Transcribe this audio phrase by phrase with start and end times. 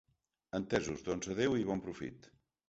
[0.59, 2.29] Entesos, doncs adéu i bon profit!